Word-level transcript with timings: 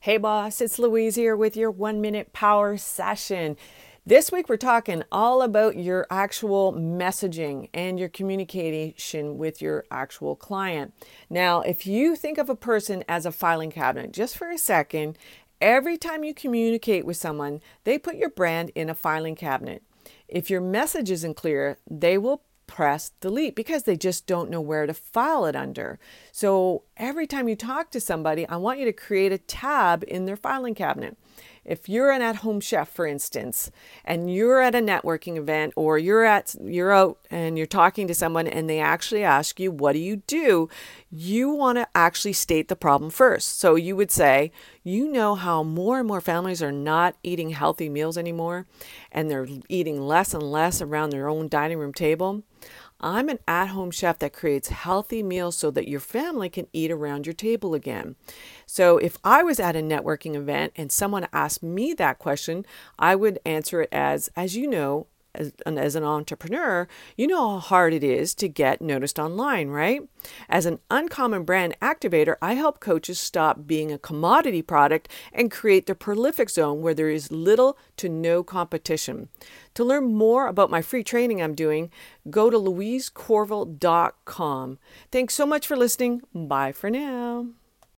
Hey, 0.00 0.16
boss, 0.16 0.60
it's 0.60 0.78
Louise 0.78 1.16
here 1.16 1.36
with 1.36 1.56
your 1.56 1.72
one 1.72 2.00
minute 2.00 2.32
power 2.32 2.76
session. 2.76 3.56
This 4.06 4.30
week, 4.30 4.48
we're 4.48 4.56
talking 4.56 5.02
all 5.10 5.42
about 5.42 5.76
your 5.76 6.06
actual 6.08 6.72
messaging 6.72 7.68
and 7.74 7.98
your 7.98 8.08
communication 8.08 9.38
with 9.38 9.60
your 9.60 9.84
actual 9.90 10.36
client. 10.36 10.94
Now, 11.28 11.62
if 11.62 11.84
you 11.84 12.14
think 12.14 12.38
of 12.38 12.48
a 12.48 12.54
person 12.54 13.02
as 13.08 13.26
a 13.26 13.32
filing 13.32 13.72
cabinet, 13.72 14.12
just 14.12 14.38
for 14.38 14.48
a 14.48 14.56
second, 14.56 15.18
every 15.60 15.96
time 15.96 16.22
you 16.22 16.32
communicate 16.32 17.04
with 17.04 17.16
someone, 17.16 17.60
they 17.82 17.98
put 17.98 18.14
your 18.14 18.30
brand 18.30 18.70
in 18.76 18.88
a 18.88 18.94
filing 18.94 19.34
cabinet. 19.34 19.82
If 20.28 20.48
your 20.48 20.60
message 20.60 21.10
isn't 21.10 21.34
clear, 21.34 21.78
they 21.90 22.18
will 22.18 22.42
press 22.68 23.10
delete 23.20 23.56
because 23.56 23.82
they 23.82 23.96
just 23.96 24.28
don't 24.28 24.50
know 24.50 24.60
where 24.60 24.86
to 24.86 24.94
file 24.94 25.44
it 25.46 25.56
under. 25.56 25.98
So 26.30 26.84
every 26.96 27.26
time 27.26 27.48
you 27.48 27.56
talk 27.56 27.90
to 27.90 28.00
somebody, 28.00 28.46
I 28.46 28.56
want 28.56 28.78
you 28.78 28.84
to 28.84 28.92
create 28.92 29.32
a 29.32 29.38
tab 29.38 30.04
in 30.06 30.26
their 30.26 30.36
filing 30.36 30.76
cabinet. 30.76 31.16
If 31.68 31.86
you're 31.86 32.10
an 32.10 32.22
at-home 32.22 32.60
chef, 32.60 32.88
for 32.88 33.06
instance, 33.06 33.70
and 34.02 34.34
you're 34.34 34.62
at 34.62 34.74
a 34.74 34.78
networking 34.78 35.36
event 35.36 35.74
or 35.76 35.98
you're 35.98 36.24
at 36.24 36.56
you're 36.64 36.92
out 36.92 37.18
and 37.30 37.58
you're 37.58 37.66
talking 37.66 38.08
to 38.08 38.14
someone 38.14 38.46
and 38.46 38.70
they 38.70 38.80
actually 38.80 39.22
ask 39.22 39.60
you, 39.60 39.70
"What 39.70 39.92
do 39.92 39.98
you 39.98 40.16
do?" 40.26 40.70
you 41.10 41.50
want 41.50 41.76
to 41.76 41.86
actually 41.94 42.32
state 42.32 42.68
the 42.68 42.76
problem 42.76 43.10
first. 43.10 43.60
So 43.60 43.74
you 43.74 43.96
would 43.96 44.10
say, 44.10 44.50
"You 44.82 45.12
know 45.12 45.34
how 45.34 45.62
more 45.62 45.98
and 45.98 46.08
more 46.08 46.22
families 46.22 46.62
are 46.62 46.72
not 46.72 47.16
eating 47.22 47.50
healthy 47.50 47.90
meals 47.90 48.16
anymore 48.16 48.66
and 49.12 49.30
they're 49.30 49.46
eating 49.68 50.00
less 50.00 50.32
and 50.32 50.42
less 50.42 50.80
around 50.80 51.10
their 51.10 51.28
own 51.28 51.48
dining 51.48 51.78
room 51.78 51.92
table." 51.92 52.44
I'm 53.00 53.28
an 53.28 53.38
at 53.46 53.66
home 53.66 53.90
chef 53.90 54.18
that 54.18 54.32
creates 54.32 54.68
healthy 54.68 55.22
meals 55.22 55.56
so 55.56 55.70
that 55.70 55.88
your 55.88 56.00
family 56.00 56.48
can 56.48 56.66
eat 56.72 56.90
around 56.90 57.26
your 57.26 57.32
table 57.32 57.74
again. 57.74 58.16
So, 58.66 58.98
if 58.98 59.18
I 59.22 59.42
was 59.42 59.60
at 59.60 59.76
a 59.76 59.80
networking 59.80 60.34
event 60.34 60.72
and 60.76 60.90
someone 60.90 61.28
asked 61.32 61.62
me 61.62 61.92
that 61.94 62.18
question, 62.18 62.66
I 62.98 63.14
would 63.14 63.38
answer 63.44 63.82
it 63.82 63.88
as, 63.92 64.30
as 64.34 64.56
you 64.56 64.66
know, 64.66 65.06
as, 65.34 65.52
as 65.66 65.94
an 65.94 66.04
entrepreneur, 66.04 66.88
you 67.16 67.26
know 67.26 67.50
how 67.50 67.58
hard 67.58 67.94
it 67.94 68.02
is 68.02 68.34
to 68.36 68.48
get 68.48 68.80
noticed 68.80 69.18
online, 69.18 69.68
right? 69.68 70.00
As 70.48 70.64
an 70.66 70.78
uncommon 70.90 71.44
brand 71.44 71.76
activator, 71.80 72.36
I 72.42 72.54
help 72.54 72.80
coaches 72.80 73.18
stop 73.18 73.66
being 73.66 73.92
a 73.92 73.98
commodity 73.98 74.62
product 74.62 75.08
and 75.32 75.50
create 75.50 75.86
the 75.86 75.94
prolific 75.94 76.50
zone 76.50 76.82
where 76.82 76.94
there 76.94 77.10
is 77.10 77.30
little 77.30 77.78
to 77.98 78.08
no 78.08 78.42
competition. 78.42 79.28
To 79.74 79.84
learn 79.84 80.14
more 80.14 80.48
about 80.48 80.70
my 80.70 80.82
free 80.82 81.04
training 81.04 81.40
I'm 81.40 81.54
doing, 81.54 81.92
go 82.30 82.50
to 82.50 82.58
louisecorville.com. 82.58 84.78
Thanks 85.12 85.34
so 85.34 85.46
much 85.46 85.66
for 85.66 85.76
listening. 85.76 86.22
Bye 86.34 86.72
for 86.72 86.90
now. 86.90 87.27